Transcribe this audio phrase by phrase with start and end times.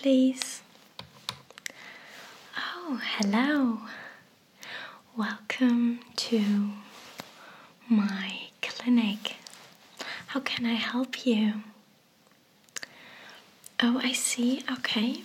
[0.00, 0.62] Please.
[2.56, 3.80] Oh, hello.
[5.16, 6.70] Welcome to
[7.88, 9.36] my clinic.
[10.28, 11.62] How can I help you?
[13.82, 14.62] Oh, I see.
[14.72, 15.22] Okay.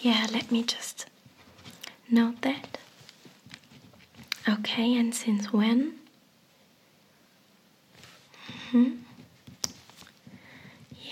[0.00, 1.06] Yeah, let me just
[2.10, 2.78] note that.
[4.48, 5.94] Okay, and since when?
[8.70, 8.94] hmm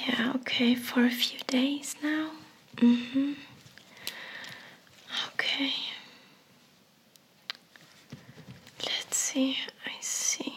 [0.06, 2.30] Yeah, okay, for a few days now.
[2.83, 3.33] Mm-hmm.
[5.34, 5.72] Okay.
[8.84, 9.56] Let's see.
[9.86, 10.52] I see.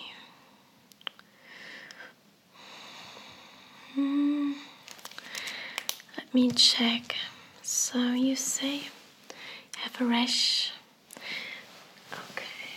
[3.93, 4.53] Hmm.
[6.17, 7.15] Let me check.
[7.61, 8.81] So you say you
[9.77, 10.71] have a rash.
[12.11, 12.71] Okay.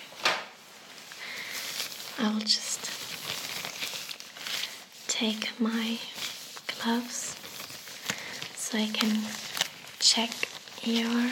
[2.19, 2.91] I will just
[5.09, 5.99] take my
[6.67, 7.38] gloves
[8.71, 9.23] so I can
[9.99, 10.31] check
[10.83, 11.31] your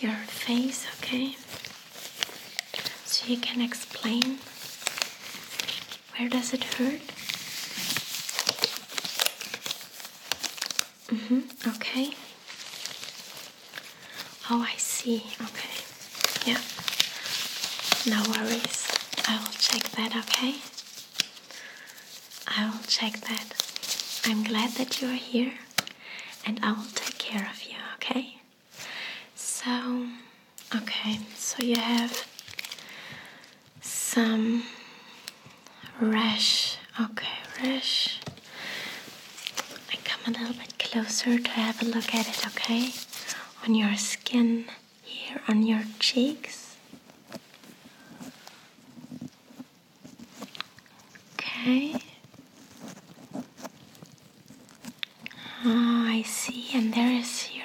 [0.00, 1.36] your face, okay?
[3.04, 4.38] So you can explain
[6.16, 7.02] where does it hurt?
[11.14, 11.42] Mhm.
[11.76, 12.10] Okay.
[14.50, 15.22] Oh, I see.
[15.48, 15.76] Okay.
[16.50, 16.60] Yeah.
[18.06, 18.82] No worries.
[19.28, 20.54] I will check that, okay?
[22.48, 23.39] I will check that.
[24.30, 25.52] I'm glad that you're here
[26.46, 28.36] and I will take care of you, okay?
[29.34, 30.06] So,
[30.74, 32.26] okay, so you have
[33.80, 34.62] some
[36.00, 36.76] rash.
[37.00, 37.26] Okay,
[37.62, 38.20] rash.
[39.92, 42.90] I come a little bit closer to have a look at it, okay?
[43.66, 44.66] On your skin
[45.02, 46.76] here, on your cheeks.
[51.34, 51.94] Okay.
[55.62, 56.68] Oh, I see.
[56.74, 57.64] And there is here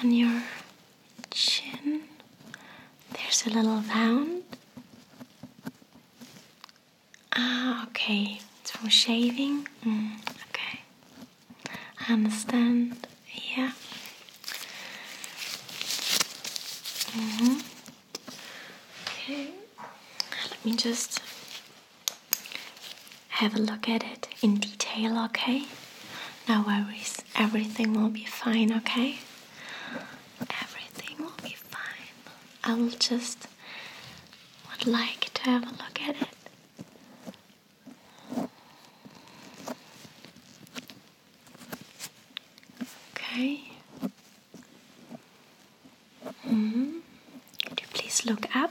[0.00, 0.42] on your
[1.30, 2.02] chin,
[3.12, 4.42] there's a little round.
[7.34, 8.40] Ah, okay.
[8.60, 9.68] It's from shaving.
[9.84, 10.16] Mm,
[10.48, 10.80] okay.
[12.08, 13.06] I understand.
[13.56, 13.72] Yeah.
[17.16, 17.60] Mm-hmm.
[19.06, 19.48] Okay.
[20.50, 21.20] Let me just
[23.28, 25.64] have a look at it in detail, okay?
[26.48, 29.18] No worries, everything will be fine, okay?
[30.62, 32.14] Everything will be fine.
[32.62, 33.46] I will just
[34.70, 36.28] would like to have a look at it.
[43.16, 43.60] Okay.
[46.42, 46.98] hmm
[47.66, 48.70] Could you please look up?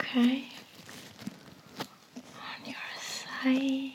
[0.00, 0.44] Okay.
[2.38, 3.92] On your side.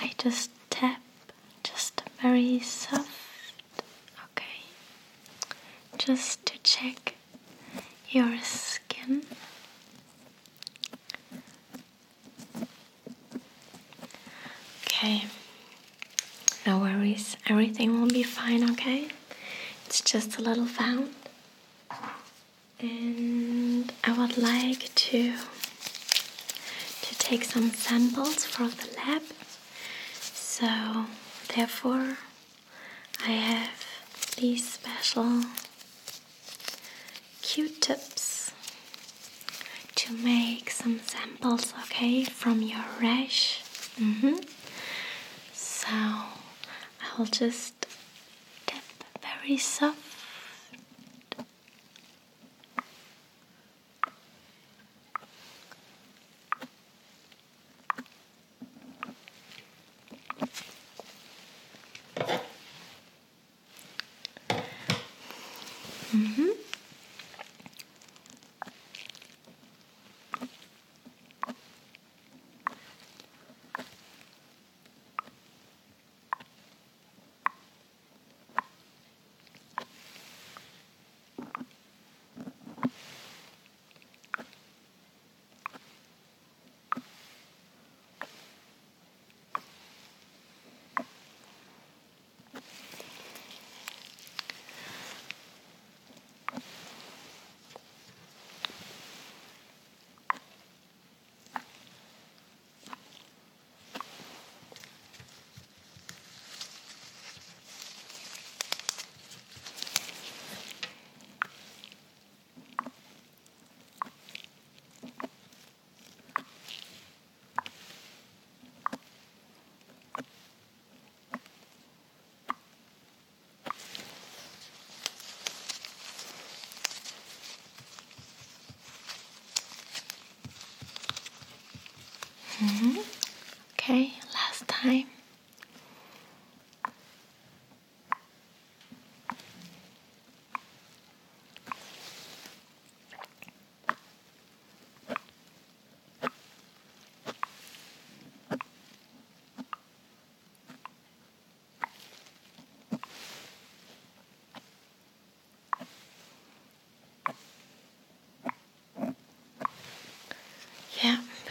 [0.00, 1.00] I just tap
[1.62, 3.08] just very soft.
[4.32, 4.62] Okay.
[5.98, 7.14] Just to check
[8.10, 9.22] your skin.
[14.86, 15.24] Okay.
[16.66, 17.36] No worries.
[17.48, 19.08] Everything will be fine, okay?
[19.86, 21.14] It's just a little found
[22.80, 25.34] and I would like to
[27.02, 29.22] to take some samples for the lab.
[30.20, 31.06] So
[31.56, 32.16] therefore
[33.26, 33.86] I have
[34.36, 35.42] these special
[37.42, 38.52] Q-tips
[39.96, 43.62] to make some samples, okay, from your rash.
[44.00, 44.36] Mm-hmm.
[45.52, 47.74] So I'll just
[48.66, 48.84] tap
[49.20, 50.09] very soft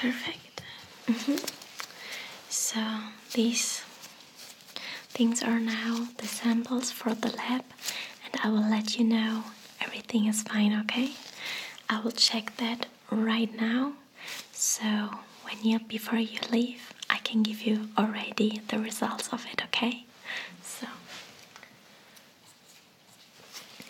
[0.01, 0.61] Perfect.
[1.07, 1.39] Mm -hmm.
[2.49, 2.79] So
[3.31, 3.81] these
[5.13, 7.63] things are now the samples for the lab,
[8.23, 9.43] and I will let you know
[9.81, 11.09] everything is fine, okay?
[11.89, 13.93] I will check that right now.
[14.53, 14.85] So
[15.45, 20.05] when you before you leave, I can give you already the results of it, okay?
[20.63, 20.87] So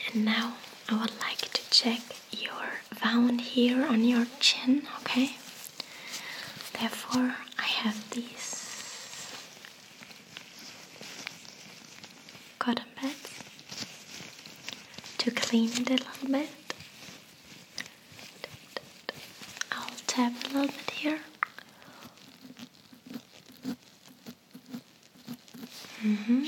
[0.08, 0.54] and now
[0.90, 2.02] I would like to check
[2.32, 5.38] your wound here on your chin, okay?
[6.80, 9.32] Therefore, I have these
[12.58, 13.44] cotton pads
[15.18, 16.50] to clean it a little bit.
[19.72, 21.20] I'll tap a little bit here.
[26.04, 26.46] Mm-hmm.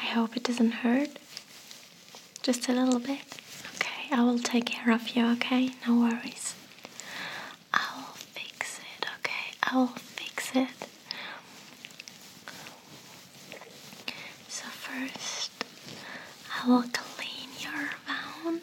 [0.00, 1.08] I hope it doesn't hurt.
[2.66, 3.20] A little bit.
[3.76, 5.70] Okay, I will take care of you, okay?
[5.86, 6.54] No worries.
[7.74, 9.56] I'll fix it, okay?
[9.64, 10.68] I'll fix it.
[14.48, 15.50] So, first,
[16.62, 17.90] I will clean your
[18.44, 18.62] wound.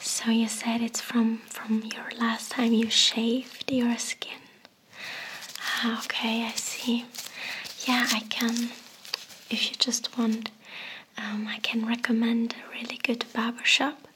[0.00, 4.38] So you said it's from from your last time you shaved your skin.
[5.60, 7.04] Ah, okay, I see.
[7.86, 8.70] Yeah, I can.
[9.50, 10.50] If you just want,
[11.18, 14.08] um, I can recommend a really good barber shop.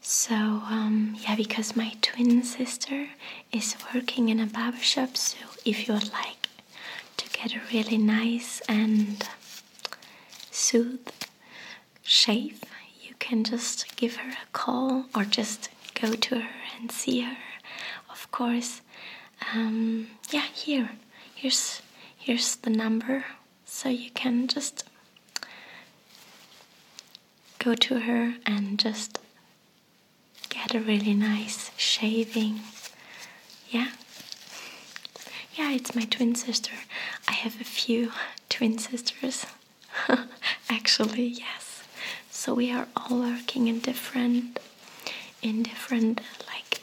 [0.00, 3.08] So um, yeah, because my twin sister
[3.52, 6.48] is working in a barber shop, so if you would like
[7.16, 9.28] to get a really nice and
[10.50, 11.08] soothe
[12.02, 12.62] shave,
[13.02, 16.50] you can just give her a call or just go to her
[16.80, 17.36] and see her.
[18.10, 18.80] Of course,
[19.54, 20.46] um, yeah.
[20.54, 20.90] Here,
[21.34, 21.82] here's
[22.16, 23.24] here's the number,
[23.64, 24.84] so you can just
[27.66, 29.18] go to her and just
[30.50, 32.60] get a really nice shaving.
[33.70, 33.90] Yeah.
[35.56, 36.74] Yeah, it's my twin sister.
[37.26, 38.12] I have a few
[38.48, 39.46] twin sisters.
[40.70, 41.82] Actually, yes.
[42.30, 44.60] So we are all working in different
[45.42, 46.82] in different like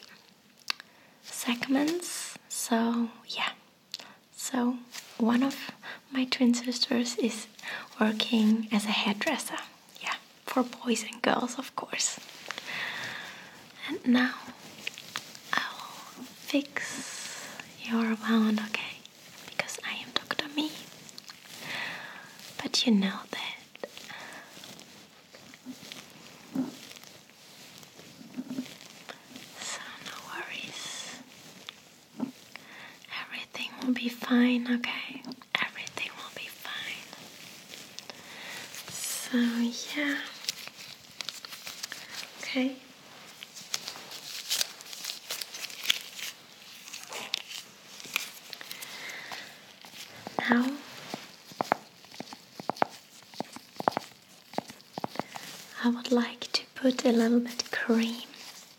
[1.23, 2.37] segments.
[2.49, 3.51] So, yeah.
[4.35, 4.75] So,
[5.17, 5.55] one of
[6.11, 7.47] my twin sisters is
[8.01, 9.59] working as a hairdresser.
[10.53, 12.19] For boys and girls, of course.
[13.89, 14.35] And now
[15.51, 17.47] I'll fix
[17.83, 18.97] your wound, okay?
[19.49, 20.47] Because I am Dr.
[20.55, 20.71] Me.
[22.61, 23.89] But you know that.
[29.59, 31.15] So, no worries.
[33.25, 35.23] Everything will be fine, okay?
[35.61, 37.09] Everything will be fine.
[38.91, 39.37] So,
[39.99, 40.17] yeah.
[42.55, 42.75] Okay.
[50.39, 50.69] Now,
[55.83, 58.21] I would like to put a little bit cream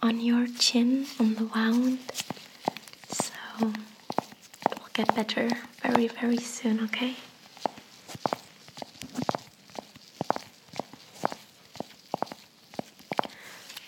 [0.02, 1.98] on your chin, on the wound,
[3.10, 5.48] so it will get better
[5.82, 7.14] very, very soon, okay?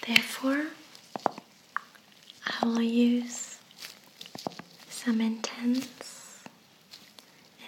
[0.07, 0.67] Therefore,
[2.47, 3.59] I will use
[4.89, 6.45] some intense,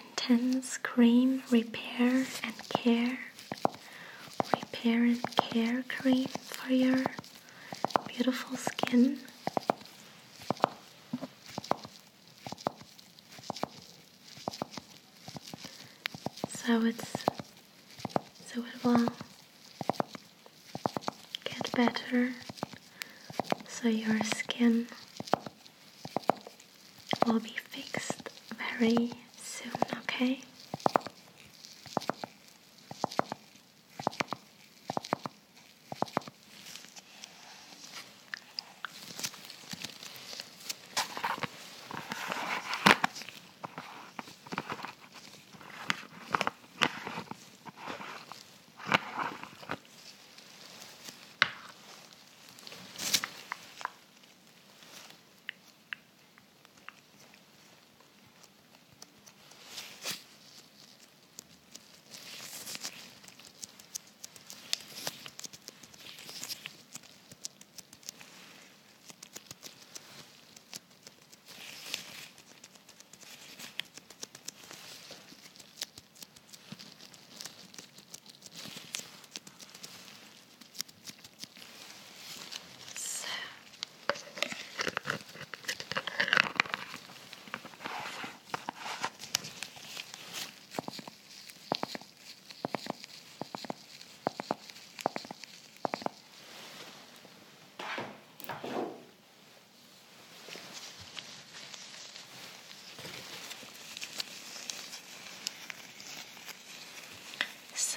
[0.00, 3.18] intense cream repair and care,
[4.54, 7.04] repair and care cream for your
[8.06, 9.18] beautiful skin.
[16.54, 17.12] So it's
[18.46, 19.08] so it will
[21.44, 22.32] get better
[23.68, 24.88] so your skin
[27.24, 28.30] will be fixed
[28.74, 30.40] very soon, okay?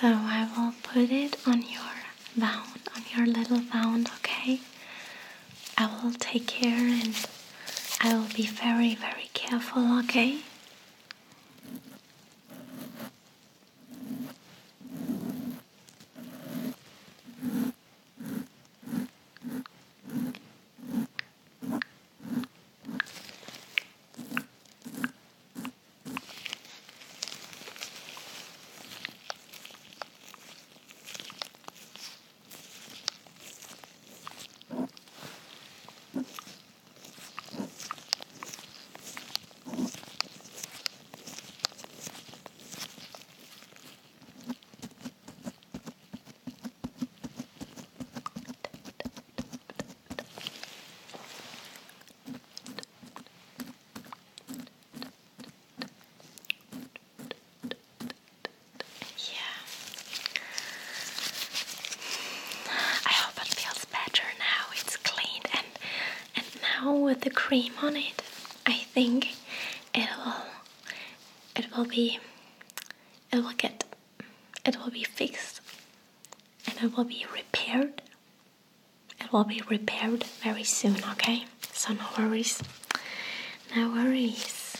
[0.01, 1.93] So I will put it on your
[2.35, 4.59] wound, on your little wound, okay?
[5.77, 7.15] I will take care and
[8.01, 10.39] I will be very, very careful, okay?
[59.17, 59.37] Yeah.
[63.05, 64.65] I hope it feels better now.
[64.73, 65.65] It's clean and
[66.35, 68.21] and now with the cream on it,
[68.65, 69.35] I think
[69.93, 70.33] it will
[71.55, 72.19] it will be
[73.31, 73.83] it will get
[74.65, 75.61] it will be fixed
[76.67, 78.01] and it will be repaired.
[79.19, 81.45] It will be repaired very soon, okay?
[81.73, 82.61] So no worries.
[83.75, 84.75] No worries.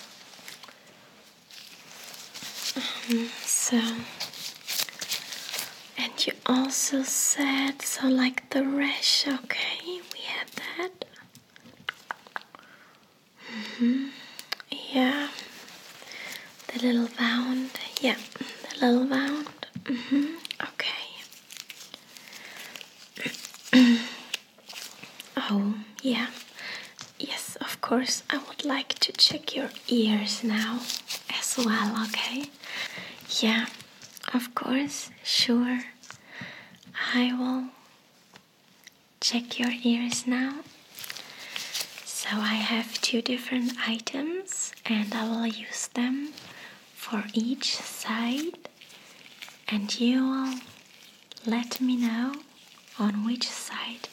[2.75, 3.77] Um, so,
[5.97, 9.79] and you also said so, like the rash, okay?
[10.13, 11.05] We had that.
[13.81, 14.09] Hmm
[14.93, 15.29] Yeah,
[16.67, 18.17] the little wound, yeah,
[18.69, 19.47] the little wound.
[19.87, 21.07] hmm Okay.
[25.37, 25.73] oh,
[26.03, 26.27] yeah.
[27.17, 28.21] Yes, of course.
[28.29, 30.81] I would like to check your ears now
[31.39, 32.45] as well, okay?
[33.39, 33.65] Yeah,
[34.33, 35.79] of course, sure.
[37.15, 37.65] I will
[39.19, 40.59] check your ears now.
[42.31, 46.29] So I have two different items and I will use them
[46.95, 48.69] for each side
[49.67, 50.53] and you will
[51.45, 52.35] let me know
[52.97, 54.07] on which side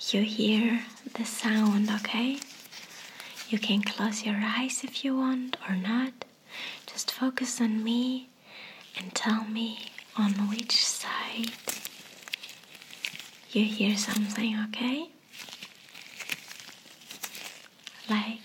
[0.00, 0.80] you hear
[1.12, 2.38] the sound, okay?
[3.50, 6.14] You can close your eyes if you want or not.
[6.86, 8.30] Just focus on me
[8.96, 11.52] and tell me on which side
[13.52, 15.10] you hear something, okay?
[18.08, 18.40] Like.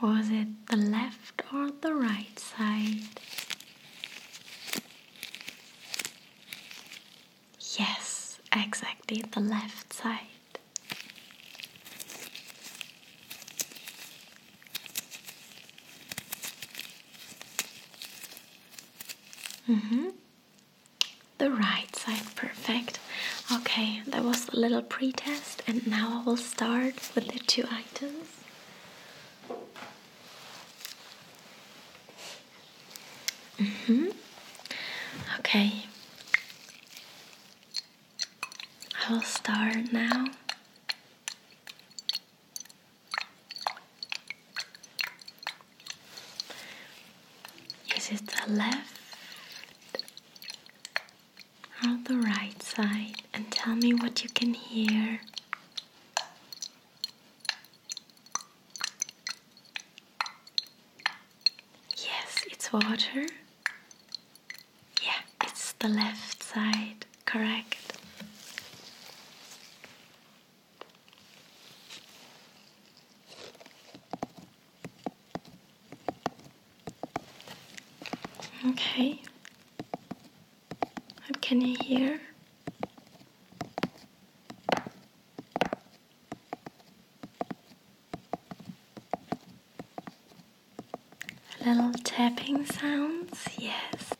[0.00, 0.48] Was it?
[0.66, 3.02] The left or the right side?
[7.78, 10.18] Yes, exactly the left side.
[19.68, 20.08] Mm-hmm.
[21.38, 22.98] The right side, perfect.
[23.52, 24.52] Okay, that was
[24.82, 28.28] a pre-test, and now I will start with the two items.
[33.58, 34.06] Mm-hmm.
[35.38, 35.84] Okay.
[39.08, 40.26] I will start now.
[47.96, 48.98] Is it the left
[51.84, 53.21] or the right side?
[53.64, 55.20] Tell me what you can hear.
[61.96, 63.26] Yes, it's water.
[65.00, 67.98] Yeah, it's the left side, correct.
[78.66, 79.20] Okay.
[81.26, 82.20] What can you hear?
[91.64, 94.12] Little tapping sounds, yes.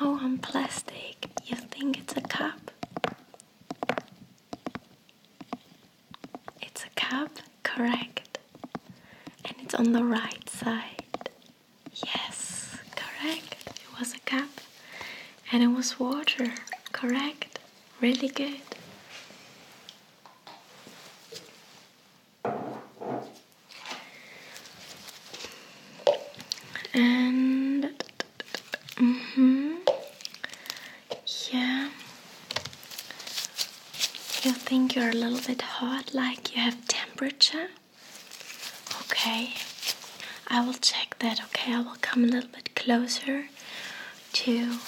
[0.00, 1.26] Oh, on plastic.
[1.46, 2.70] You think it's a cup?
[7.62, 8.38] Correct.
[9.44, 11.30] And it's on the right side.
[12.04, 13.56] Yes, correct.
[13.66, 14.48] It was a cup.
[15.52, 16.52] And it was water,
[16.92, 17.58] correct.
[18.00, 18.60] Really good.
[26.92, 27.84] And
[28.96, 29.74] mm-hmm.
[31.52, 31.88] Yeah.
[34.42, 36.86] You think you're a little bit hot, like you have
[37.20, 37.68] temperature.
[39.02, 39.50] Okay,
[40.48, 41.38] I will check that.
[41.44, 43.46] Okay, I will come a little bit closer
[44.32, 44.78] to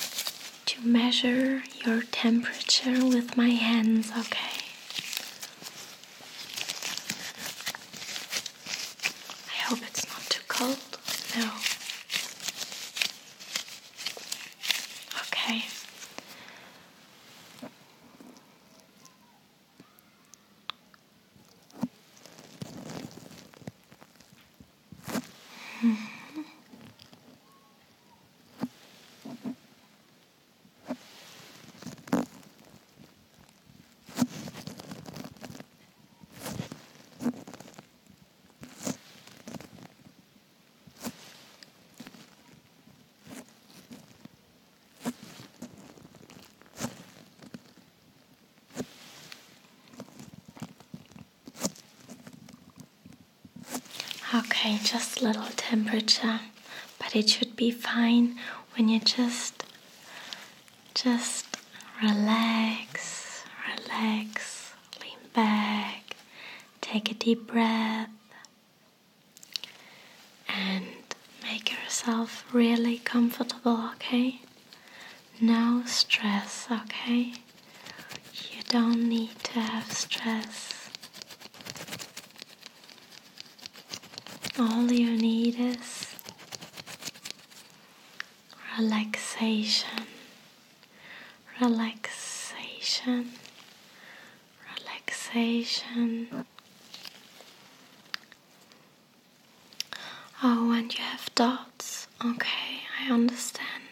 [0.65, 4.11] to measure your temperature with my hands.
[4.13, 4.61] Okay.
[9.49, 10.79] I hope it's not too cold.
[11.37, 11.51] No.
[15.29, 15.65] Okay.
[54.35, 56.41] Okay, just a little temperature,
[56.99, 58.39] but it should be fine
[58.75, 59.65] when you just
[60.95, 61.47] just
[62.03, 66.17] relax, relax, lean back,
[66.81, 68.09] take a deep breath
[70.49, 70.87] and
[71.43, 74.41] make yourself really comfortable, okay?
[75.41, 77.35] No stress, okay?
[78.51, 80.82] You don't need to have stress.
[84.59, 86.15] All you need is
[88.79, 90.07] relaxation,
[91.61, 93.33] relaxation,
[94.77, 96.45] relaxation.
[100.43, 102.09] Oh, and you have doubts.
[102.25, 103.85] Okay, I understand.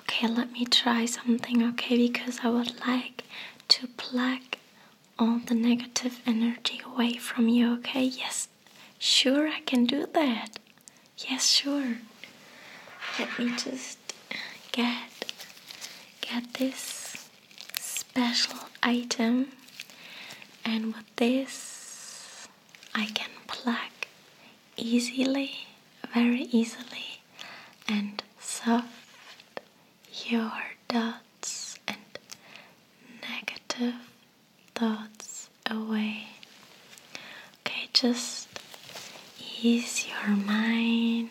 [0.00, 3.24] Okay, let me try something, okay, because I would like
[3.68, 4.58] to pluck
[5.18, 8.04] all the negative energy away from you, okay?
[8.04, 8.48] Yes,
[9.06, 10.58] Sure, I can do that.
[11.28, 11.98] Yes, sure.
[13.18, 13.98] Let me just
[14.72, 15.10] get
[16.22, 17.28] get this
[17.78, 19.48] special item
[20.64, 22.48] and with this
[22.94, 23.92] I can plug
[24.78, 25.66] easily,
[26.14, 27.20] very easily
[27.86, 28.88] and soft
[30.26, 30.52] your
[30.88, 32.18] dots and
[33.20, 34.00] negative
[34.74, 36.28] thoughts away.
[37.60, 38.43] Okay, just
[39.66, 41.30] ease your mind,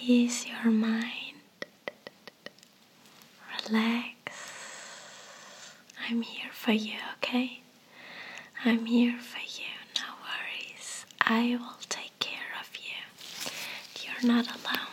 [0.00, 1.42] ease your mind,
[3.68, 4.14] relax.
[6.08, 7.62] I'm here for you, okay?
[8.64, 11.04] I'm here for you, no worries.
[11.20, 14.04] I will take care of you.
[14.04, 14.90] You're not alone.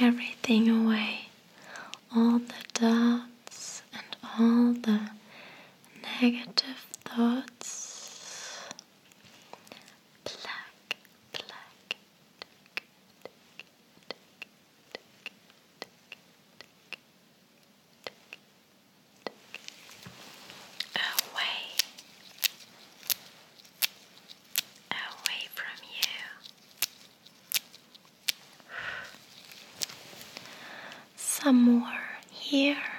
[0.00, 1.26] everything away,
[2.16, 5.10] all the doubts and all the
[6.20, 7.90] negative thoughts
[31.50, 31.98] some more
[32.30, 32.89] here.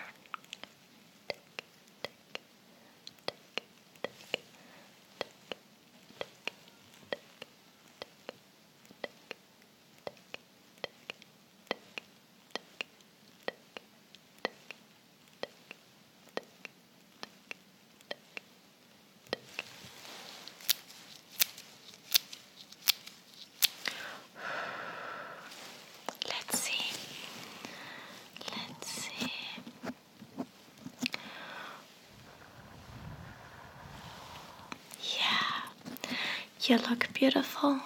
[36.71, 37.81] You look beautiful.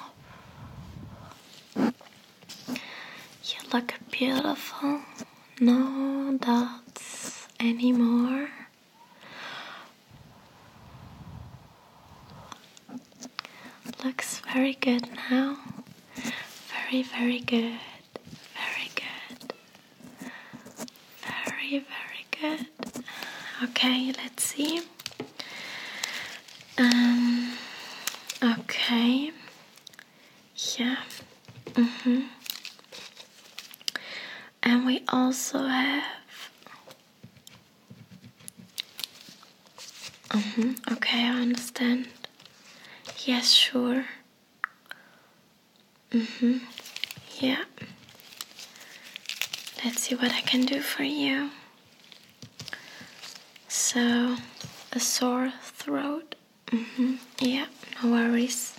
[1.76, 1.90] You
[3.74, 5.00] look beautiful.
[5.60, 8.50] No doubts anymore.
[14.04, 15.58] Looks very good now.
[16.72, 17.80] Very, very good.
[18.54, 19.54] Very good.
[21.48, 22.68] Very, very good.
[23.64, 24.82] Okay, let's see.
[26.78, 27.54] Um,
[28.86, 29.32] Okay.
[30.78, 30.98] Yeah.
[31.74, 32.22] Mm-hmm.
[34.62, 36.04] And we also have.
[40.30, 40.94] Mm-hmm.
[40.94, 42.10] Okay, I understand.
[43.26, 44.06] Yes, sure.
[46.12, 46.58] Mm-hmm.
[47.40, 47.64] Yeah.
[49.84, 51.50] Let's see what I can do for you.
[53.68, 54.36] So,
[54.94, 56.35] a sore throat.
[56.68, 57.16] Mm-hmm.
[57.40, 57.68] Yeah,
[58.04, 58.74] no worries.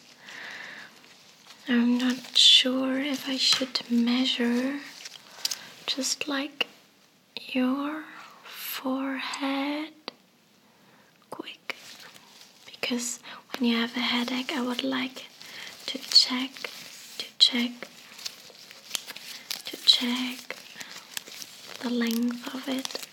[1.68, 4.80] I'm not sure if I should measure
[5.86, 6.66] just like
[7.36, 8.04] your
[8.44, 9.92] forehead
[11.30, 11.76] quick
[12.66, 13.20] because
[13.52, 15.26] when you have a headache I would like
[15.86, 16.52] to check
[17.18, 17.72] to check
[19.64, 20.56] to check
[21.80, 23.06] the length of it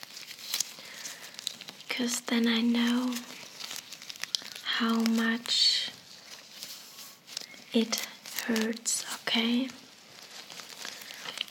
[1.88, 3.14] because then I know
[4.78, 5.92] how much
[7.74, 8.08] it
[8.46, 9.68] hurts, okay?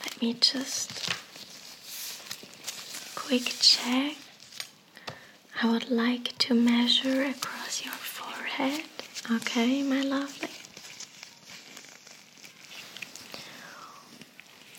[0.05, 1.11] Let me just
[3.15, 4.17] quick check.
[5.63, 8.85] I would like to measure across your forehead,
[9.31, 10.49] okay, my lovely?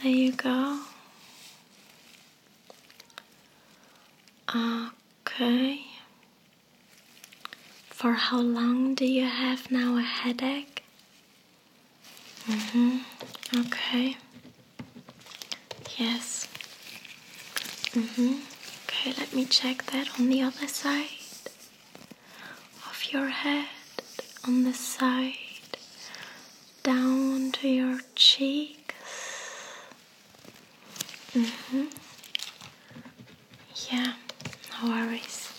[0.01, 0.79] There you go.
[4.49, 5.92] Okay.
[8.03, 10.83] For how long do you have now a headache?
[12.49, 12.97] Mm-hmm.
[13.61, 14.17] Okay.
[15.97, 16.49] Yes.
[17.93, 18.39] Mm-hmm.
[18.89, 21.07] Okay, let me check that on the other side
[22.89, 23.67] of your head,
[24.45, 25.77] on the side,
[26.83, 29.79] down to your cheeks.
[31.33, 31.85] Mm-hmm.
[33.89, 34.13] Yeah,
[34.81, 35.49] no worries.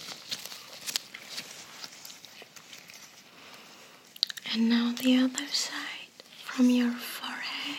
[4.53, 7.79] And now the other side from your forehead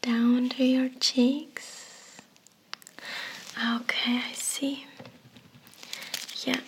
[0.00, 2.16] down to your cheeks.
[3.74, 4.86] Okay, I see.
[6.46, 6.60] Yeah,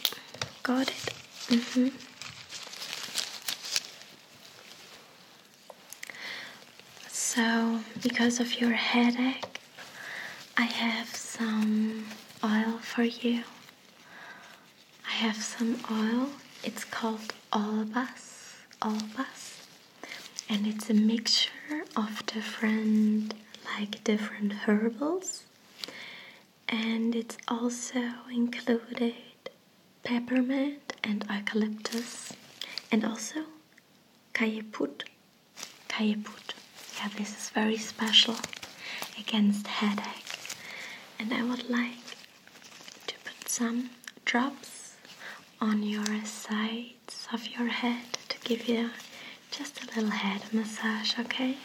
[0.62, 1.14] got it.
[1.48, 1.88] Mm-hmm.
[7.08, 7.80] So,
[8.40, 9.60] of your headache,
[10.56, 12.06] I have some
[12.42, 13.44] oil for you.
[15.06, 16.30] I have some oil.
[16.64, 18.54] It's called Olbas.
[18.80, 19.60] Olbas.
[20.48, 23.34] And it's a mixture of different
[23.78, 25.44] like different herbals.
[26.66, 29.14] And it's also included
[30.02, 32.32] peppermint and eucalyptus
[32.90, 33.40] and also
[34.32, 35.02] cajeput.
[35.88, 36.54] Cajeput.
[37.00, 38.36] Yeah, this is very special
[39.18, 40.54] against headache.
[41.18, 42.04] And I would like
[43.06, 43.90] to put some
[44.26, 44.96] drops
[45.60, 48.90] on your sides of your head to give you
[49.50, 51.56] just a little head massage, okay?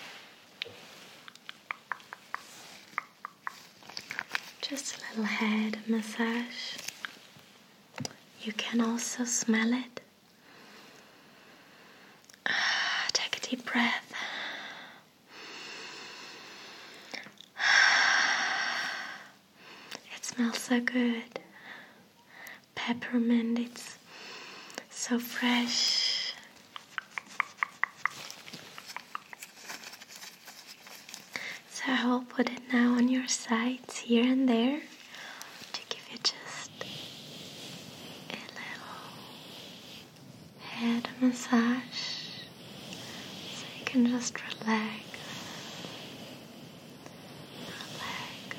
[4.61, 6.77] Just a little head massage.
[8.41, 10.01] You can also smell it.
[12.47, 14.13] Ah, take a deep breath.
[20.15, 20.23] It
[20.55, 21.39] smells so good.
[22.75, 23.97] Peppermint, it's
[24.89, 26.33] so fresh.
[31.71, 34.81] So I will put it now on your sides here and there
[35.73, 36.71] to give you just
[38.29, 39.01] a little
[40.61, 41.81] head massage
[43.53, 45.03] so you can just relax.
[47.67, 48.57] Relax.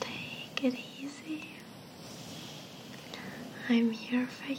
[0.00, 1.48] Take it easy.
[3.68, 4.58] I'm here for you.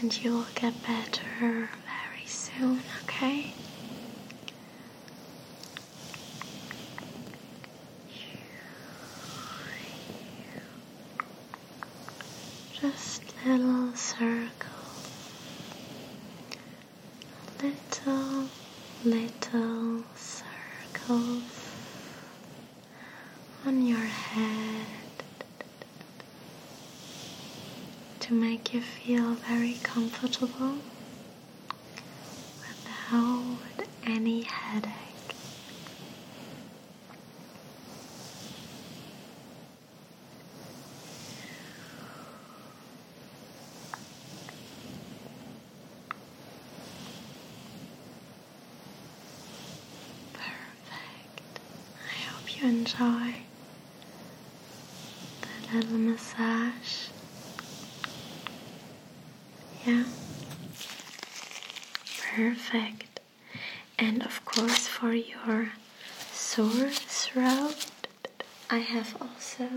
[0.00, 1.24] And you will get better
[1.86, 3.46] very soon, okay?
[12.80, 14.50] Just little circles,
[17.62, 18.48] little,
[19.04, 21.42] little circles
[23.66, 24.86] on your head
[28.20, 30.76] to make you feel very comfortable
[32.60, 34.92] without any headache.
[50.32, 51.60] Perfect.
[52.06, 53.34] I hope you enjoy
[55.42, 57.08] the little massage.
[59.86, 60.04] Yeah.
[62.40, 63.20] Perfect.
[63.98, 65.72] And of course, for your
[66.32, 67.84] sore throat,
[68.70, 69.68] I have also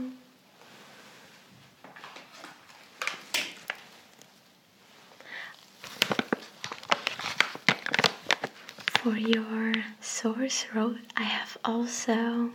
[8.93, 12.51] for your sore throat, I have also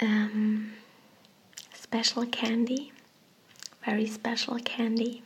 [0.00, 0.72] um,
[1.74, 2.92] special candy,
[3.84, 5.22] very special candy.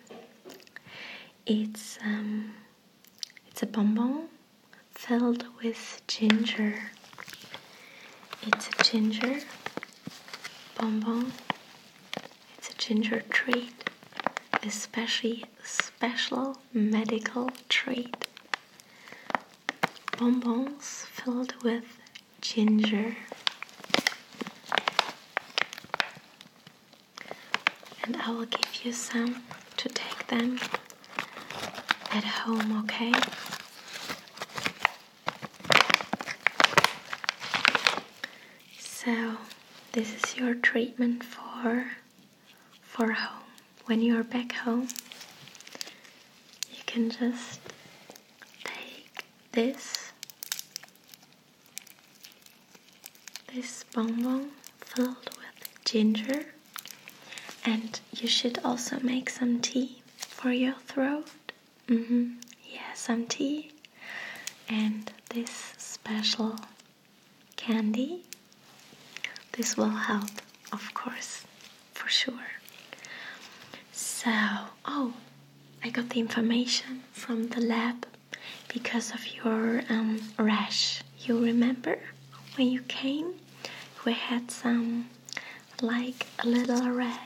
[1.47, 2.55] It's um,
[3.59, 4.29] it's a bonbon
[4.93, 6.93] filled with ginger.
[8.47, 9.41] It's a ginger
[10.79, 11.33] bonbon.
[12.57, 13.91] It's a ginger treat,
[14.63, 18.29] especially special medical treat.
[20.17, 21.99] Bonbons filled with
[22.41, 23.17] ginger.
[28.05, 29.43] And I will give you some
[29.79, 30.61] to take them
[32.19, 33.13] at home, okay?
[38.81, 39.37] So,
[39.93, 41.93] this is your treatment for
[42.83, 43.45] for home.
[43.87, 44.89] When you're back home,
[46.75, 47.61] you can just
[48.65, 50.13] take this
[53.55, 54.51] this bonbon
[54.81, 56.47] filled with ginger
[57.65, 61.48] and you should also make some tea for your throat.
[61.89, 62.33] Mm-hmm.
[62.71, 63.73] Yeah, some tea
[64.69, 66.57] and this special
[67.57, 68.23] candy.
[69.53, 70.31] This will help,
[70.73, 71.45] of course,
[71.93, 72.49] for sure.
[73.93, 74.31] So,
[74.85, 75.15] oh,
[75.83, 78.07] I got the information from the lab
[78.73, 81.03] because of your um, rash.
[81.21, 81.99] You remember
[82.57, 83.35] when you came?
[84.05, 85.09] We had some
[85.81, 87.19] like a little red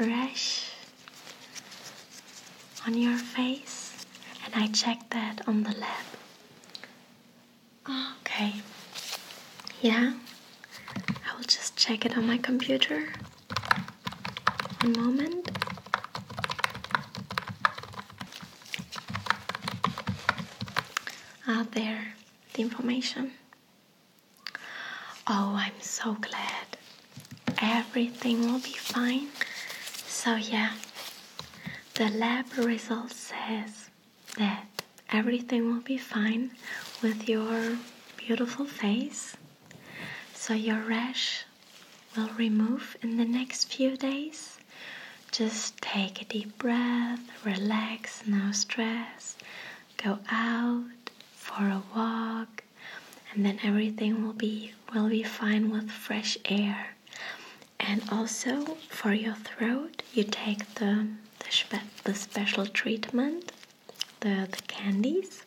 [0.00, 0.70] rash
[2.86, 3.87] on your face,
[4.52, 6.06] and I checked that on the lab.
[8.20, 8.54] Okay,
[9.80, 10.12] yeah,
[11.26, 13.08] I will just check it on my computer.
[14.82, 15.50] One moment.
[21.46, 22.14] Ah, there,
[22.54, 23.32] the information.
[25.26, 26.66] Oh, I'm so glad.
[27.60, 29.28] Everything will be fine.
[30.06, 30.72] So yeah,
[31.94, 33.87] the lab result says
[34.38, 34.66] that
[35.10, 36.50] everything will be fine
[37.02, 37.78] with your
[38.16, 39.36] beautiful face.
[40.34, 41.44] So your rash
[42.16, 44.58] will remove in the next few days.
[45.30, 49.36] Just take a deep breath, relax, no stress.
[49.96, 50.84] Go out
[51.34, 52.62] for a walk
[53.32, 56.94] and then everything will be will be fine with fresh air.
[57.80, 61.06] And also for your throat, you take the
[61.38, 63.52] the, spe- the special treatment,
[64.20, 65.42] the the candies.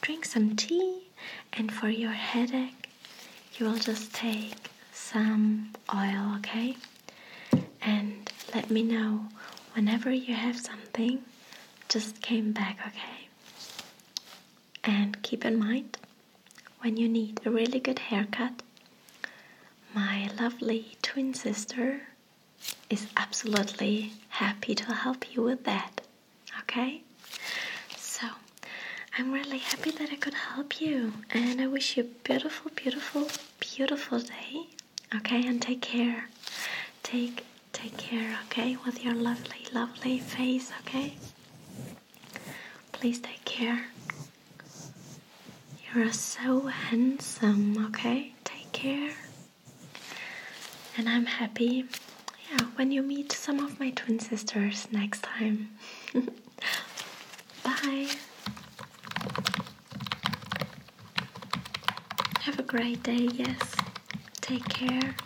[0.00, 1.08] Drink some tea,
[1.52, 2.88] and for your headache,
[3.56, 6.76] you will just take some oil, okay?
[7.82, 9.26] And let me know
[9.74, 11.22] whenever you have something.
[11.88, 13.28] Just came back, okay?
[14.84, 15.96] And keep in mind
[16.80, 18.62] when you need a really good haircut,
[19.94, 22.02] my lovely twin sister
[22.90, 26.02] is absolutely happy to help you with that.
[26.60, 27.02] Okay?
[29.18, 33.28] I'm really happy that I could help you, and I wish you a beautiful, beautiful,
[33.58, 34.66] beautiful day.
[35.14, 36.28] Okay, and take care.
[37.02, 41.14] Take take care, okay, with your lovely, lovely face, okay?
[42.92, 43.86] Please take care.
[45.94, 48.32] You're so handsome, okay?
[48.44, 49.12] Take care.
[50.96, 51.84] And I'm happy,
[52.50, 55.70] yeah, when you meet some of my twin sisters next time.
[57.64, 58.08] Bye.
[62.40, 63.82] Have a great day, yes.
[64.40, 65.16] Take care.